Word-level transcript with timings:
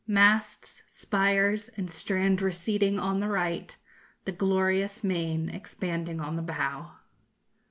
Masts, 0.07 0.81
spires, 0.87 1.69
and 1.77 1.91
strand 1.91 2.41
receding 2.41 2.97
on 2.99 3.19
the 3.19 3.27
right, 3.27 3.77
_The 4.25 4.35
glorious 4.35 5.03
main 5.03 5.47
expanding 5.49 6.19
on 6.19 6.37
the 6.37 6.41
bow. 6.41 6.93